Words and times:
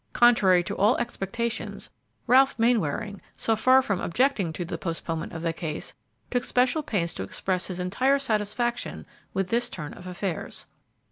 Contrary 0.13 0.63
to 0.63 0.75
all 0.77 0.97
expectations, 0.97 1.91
Ralph 2.25 2.57
Mainwaring, 2.57 3.21
so 3.37 3.55
far 3.55 3.83
from 3.83 4.01
objecting 4.01 4.51
to 4.53 4.65
the 4.65 4.79
postponement 4.79 5.31
of 5.31 5.43
the 5.43 5.53
case, 5.53 5.93
took 6.31 6.43
special 6.43 6.81
pains 6.81 7.13
to 7.13 7.21
express 7.21 7.67
his 7.67 7.79
entire 7.79 8.17
satisfaction 8.17 9.05
with 9.35 9.49
this 9.49 9.69
turn 9.69 9.93
of 9.93 10.07
affairs. 10.07 10.65